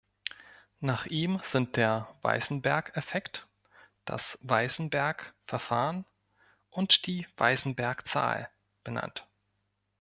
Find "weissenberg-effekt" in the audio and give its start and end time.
2.23-3.45